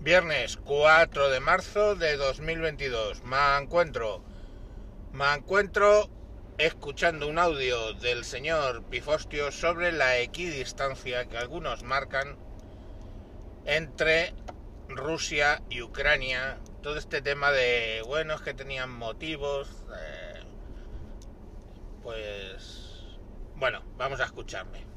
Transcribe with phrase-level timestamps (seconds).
[0.00, 3.24] Viernes 4 de marzo de 2022.
[3.24, 4.22] Me encuentro,
[5.12, 6.08] me encuentro
[6.56, 12.38] escuchando un audio del señor Pifostio sobre la equidistancia que algunos marcan
[13.64, 14.34] entre
[14.88, 16.60] Rusia y Ucrania.
[16.80, 19.68] Todo este tema de, bueno, es que tenían motivos.
[20.00, 20.42] eh,
[22.04, 23.18] pues,
[23.56, 24.87] bueno, vamos a escucharme.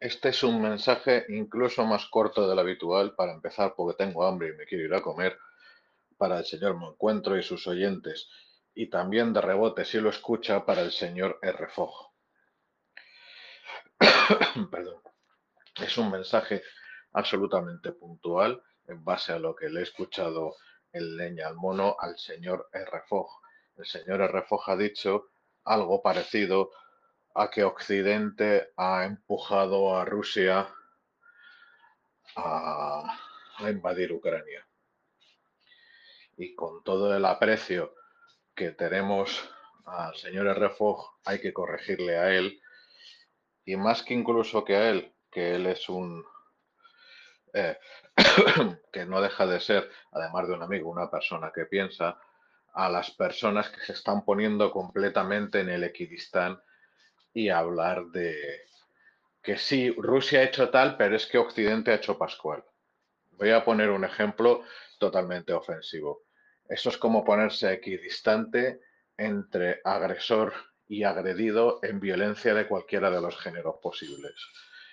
[0.00, 4.52] Este es un mensaje incluso más corto del habitual para empezar porque tengo hambre y
[4.54, 5.38] me quiero ir a comer
[6.16, 8.30] para el señor Moncuentro y sus oyentes
[8.74, 11.68] y también de rebote si lo escucha para el señor R.
[11.68, 12.12] Fogg.
[14.70, 15.02] Perdón.
[15.78, 16.62] Es un mensaje
[17.12, 20.56] absolutamente puntual en base a lo que le he escuchado
[20.92, 23.02] en leña al mono al señor R.
[23.06, 23.28] Fogg.
[23.76, 24.44] El señor R.
[24.44, 25.28] Fogg ha dicho
[25.64, 26.70] algo parecido
[27.34, 30.68] a que Occidente ha empujado a Rusia
[32.36, 33.16] a,
[33.60, 34.66] invadir Ucrania.
[36.36, 37.94] Y con todo el aprecio
[38.54, 39.48] que tenemos
[39.84, 40.70] al señor.
[40.72, 42.60] Fogg, hay que corregirle a él,
[43.64, 46.24] y más que incluso que a él, que él es un...
[47.52, 47.78] eh,
[48.92, 52.18] que no deja de ser, además de un amigo, una persona que piensa,
[52.72, 56.60] a las personas que se están poniendo completamente en el equidistán
[57.32, 58.62] y hablar de
[59.42, 62.64] que sí, Rusia ha hecho tal, pero es que Occidente ha hecho Pascual.
[63.32, 64.62] Voy a poner un ejemplo
[64.98, 66.24] totalmente ofensivo.
[66.68, 68.80] Eso es como ponerse equidistante
[69.16, 70.52] entre agresor
[70.86, 74.34] y agredido en violencia de cualquiera de los géneros posibles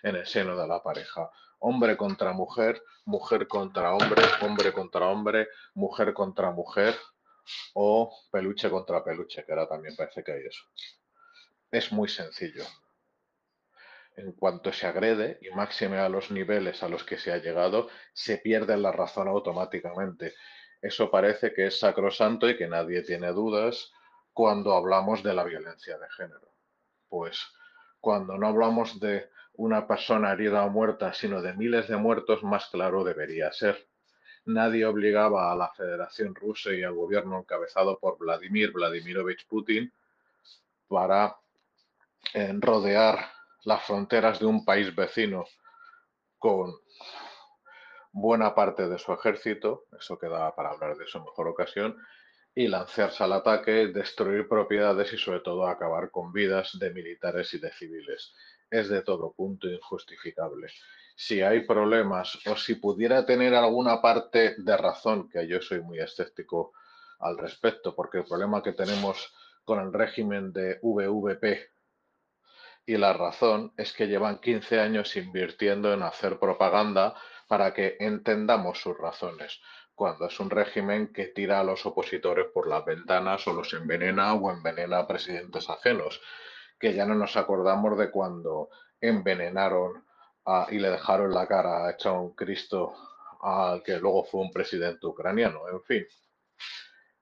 [0.03, 1.29] en el seno de la pareja.
[1.59, 6.95] Hombre contra mujer, mujer contra hombre, hombre contra hombre, mujer contra mujer
[7.73, 10.63] o peluche contra peluche, que ahora también parece que hay eso.
[11.71, 12.63] Es muy sencillo.
[14.15, 17.89] En cuanto se agrede, y máxime a los niveles a los que se ha llegado,
[18.13, 20.33] se pierde la razón automáticamente.
[20.81, 23.91] Eso parece que es sacrosanto y que nadie tiene dudas
[24.33, 26.51] cuando hablamos de la violencia de género.
[27.09, 27.45] Pues
[27.99, 32.67] cuando no hablamos de una persona herida o muerta, sino de miles de muertos, más
[32.67, 33.87] claro debería ser.
[34.45, 39.91] Nadie obligaba a la Federación Rusa y al gobierno encabezado por Vladimir Vladimirovich Putin
[40.87, 41.35] para
[42.33, 43.31] eh, rodear
[43.63, 45.45] las fronteras de un país vecino
[46.37, 46.73] con
[48.11, 51.97] buena parte de su ejército, eso queda para hablar de eso en mejor ocasión,
[52.55, 57.59] y lanzarse al ataque, destruir propiedades y sobre todo acabar con vidas de militares y
[57.59, 58.33] de civiles.
[58.71, 60.67] Es de todo punto injustificable.
[61.15, 65.99] Si hay problemas o si pudiera tener alguna parte de razón, que yo soy muy
[65.99, 66.73] escéptico
[67.19, 69.31] al respecto, porque el problema que tenemos
[69.63, 71.76] con el régimen de VVP
[72.87, 77.15] y la razón es que llevan 15 años invirtiendo en hacer propaganda
[77.47, 79.59] para que entendamos sus razones,
[79.93, 84.33] cuando es un régimen que tira a los opositores por las ventanas o los envenena
[84.33, 86.21] o envenena a presidentes ajenos,
[86.79, 88.69] que ya no nos acordamos de cuando
[89.01, 90.05] envenenaron
[90.45, 92.93] a- y le dejaron la cara hecha un Cristo
[93.41, 96.05] al que luego fue un presidente ucraniano, en fin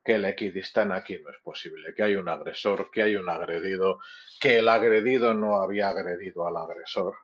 [0.05, 3.99] que el equidistán aquí no es posible, que hay un agresor, que hay un agredido,
[4.39, 7.15] que el agredido no había agredido al agresor,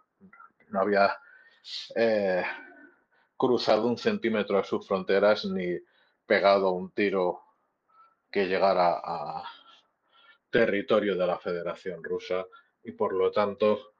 [0.70, 1.16] no había
[1.96, 2.44] eh,
[3.38, 5.78] cruzado un centímetro de sus fronteras ni
[6.26, 7.44] pegado un tiro
[8.32, 9.44] que llegara a
[10.50, 12.48] territorio de la Federación Rusa
[12.84, 13.94] y por lo tanto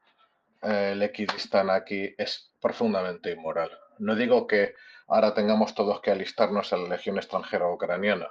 [0.64, 3.70] eh, el equidistán aquí es profundamente inmoral.
[4.00, 4.74] No digo que
[5.08, 8.28] ahora tengamos todos que alistarnos en la Legión extranjera ucraniana,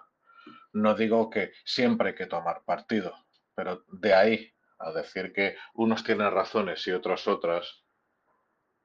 [0.72, 3.14] no digo que siempre hay que tomar partido,
[3.54, 7.84] pero de ahí a decir que unos tienen razones y otros otras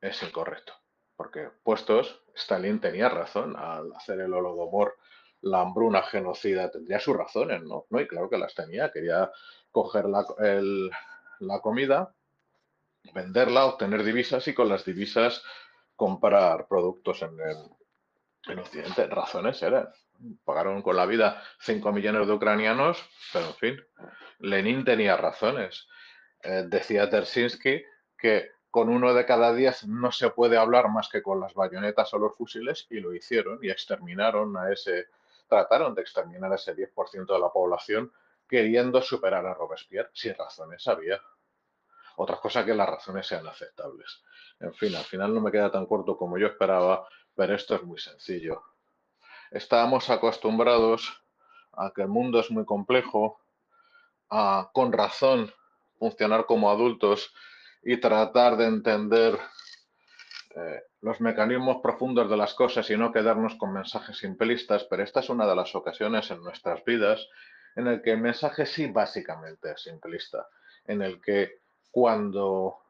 [0.02, 0.74] es incorrecto.
[1.16, 4.98] Porque puestos, Stalin tenía razón al hacer el holodomor,
[5.42, 7.86] la hambruna genocida, tendría sus razones, ¿no?
[7.90, 8.92] No, y claro que las tenía.
[8.92, 9.32] Quería
[9.72, 10.92] coger la, el-
[11.40, 12.14] la comida,
[13.14, 15.44] venderla, obtener divisas y con las divisas
[15.96, 17.70] comprar productos en, el-
[18.48, 19.08] en Occidente.
[19.08, 19.90] Razones eran.
[20.44, 23.04] Pagaron con la vida 5 millones de ucranianos,
[23.34, 23.86] pero en fin,
[24.40, 25.88] Lenin tenía razones.
[26.42, 27.84] Eh, decía Tersinsky
[28.18, 32.14] que con uno de cada diez no se puede hablar más que con las bayonetas
[32.14, 35.08] o los fusiles, y lo hicieron y exterminaron a ese,
[35.48, 38.12] trataron de exterminar a ese 10% de la población
[38.48, 41.22] queriendo superar a Robespierre, si razones había.
[42.18, 44.24] Otra cosa que las razones sean aceptables.
[44.60, 47.84] En fin, al final no me queda tan corto como yo esperaba, pero esto es
[47.84, 48.64] muy sencillo.
[49.52, 51.22] Estábamos acostumbrados
[51.74, 53.40] a que el mundo es muy complejo,
[54.30, 55.52] a con razón
[56.00, 57.34] funcionar como adultos
[57.84, 59.40] y tratar de entender
[60.56, 65.20] eh, los mecanismos profundos de las cosas y no quedarnos con mensajes simplistas, pero esta
[65.20, 67.28] es una de las ocasiones en nuestras vidas
[67.76, 70.48] en el que el mensaje sí básicamente es simplista,
[70.86, 71.60] en el que
[71.92, 72.85] cuando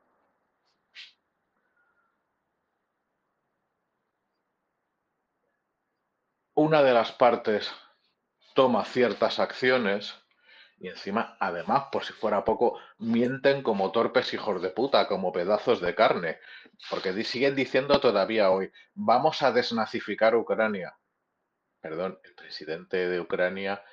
[6.55, 7.71] una de las partes
[8.53, 10.15] toma ciertas acciones,
[10.77, 15.81] y encima, además, por si fuera poco, mienten como torpes hijos de puta, como pedazos
[15.81, 16.39] de carne.
[16.89, 20.97] Porque siguen diciendo todavía hoy, vamos a desnazificar Ucrania.
[21.81, 23.83] Perdón, el presidente de Ucrania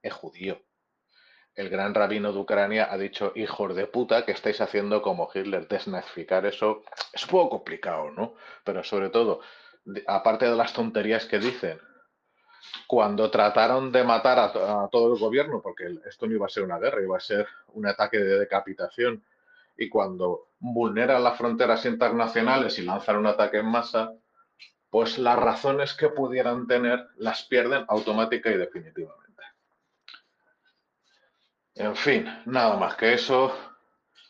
[0.00, 0.62] es judío.
[1.54, 5.68] El gran rabino de Ucrania ha dicho, hijos de puta, que estáis haciendo como Hitler,
[5.68, 6.82] desnazificar eso.
[7.12, 8.34] Es un poco complicado, ¿no?
[8.64, 9.40] Pero sobre todo,
[10.06, 11.78] aparte de las tonterías que dicen,
[12.92, 16.78] cuando trataron de matar a, todo el gobierno, porque esto no iba a ser una
[16.78, 19.24] guerra, iba a ser un ataque de decapitación,
[19.78, 24.12] y cuando vulneran las fronteras internacionales y lanzan un ataque en masa,
[24.90, 29.42] pues las razones que pudieran tener las pierden automática y definitivamente.
[31.74, 33.56] En fin, nada más que eso.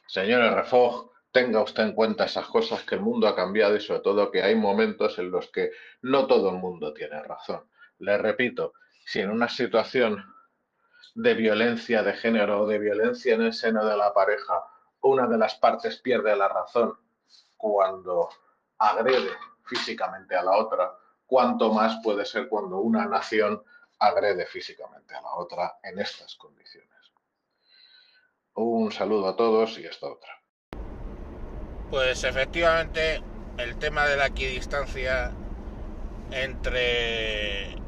[0.06, 4.02] Señores Refog, tenga usted en cuenta esas cosas que el mundo ha cambiado y sobre
[4.02, 5.72] todo que hay momentos en los que
[6.02, 7.71] no todo el mundo tiene razón.
[8.02, 8.72] Le repito,
[9.06, 10.24] si en una situación
[11.14, 14.64] de violencia de género o de violencia en el seno de la pareja,
[15.02, 16.98] una de las partes pierde la razón
[17.56, 18.28] cuando
[18.78, 19.30] agrede
[19.64, 20.92] físicamente a la otra,
[21.26, 23.62] cuánto más puede ser cuando una nación
[24.00, 27.12] agrede físicamente a la otra en estas condiciones.
[28.54, 30.42] Un saludo a todos y hasta otra.
[31.88, 33.22] Pues efectivamente
[33.58, 35.30] el tema de la equidistancia
[36.32, 37.81] entre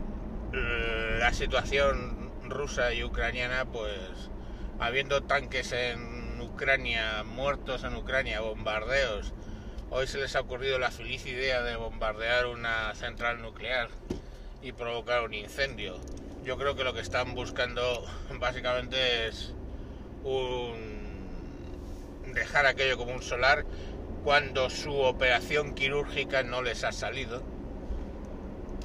[1.18, 4.30] la situación rusa y ucraniana, pues
[4.78, 9.32] habiendo tanques en Ucrania, muertos en Ucrania, bombardeos,
[9.90, 13.88] hoy se les ha ocurrido la feliz idea de bombardear una central nuclear
[14.62, 15.98] y provocar un incendio.
[16.44, 18.04] Yo creo que lo que están buscando
[18.38, 19.54] básicamente es
[20.24, 21.04] un
[22.34, 23.64] dejar aquello como un solar
[24.24, 27.42] cuando su operación quirúrgica no les ha salido.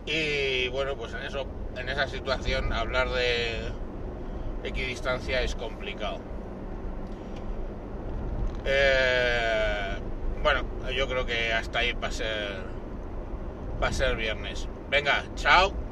[0.05, 3.71] Y bueno, pues en eso en esa situación hablar de
[4.63, 6.19] equidistancia es complicado.
[8.65, 9.97] Eh,
[10.43, 10.63] bueno,
[10.95, 12.57] yo creo que hasta ahí va a ser
[13.81, 14.67] va a ser viernes.
[14.89, 15.88] Venga, chao.